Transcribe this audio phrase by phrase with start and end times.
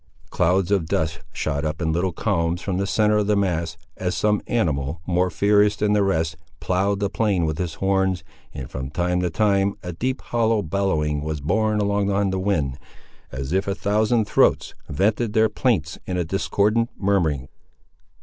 [0.31, 4.17] Clouds of dust shot up in little columns from the centre of the mass, as
[4.17, 8.89] some animal, more furious than the rest, ploughed the plain with his horns, and, from
[8.89, 12.79] time to time, a deep hollow bellowing was borne along on the wind,
[13.31, 17.47] as if a thousand throats vented their plaints in a discordant murmuring.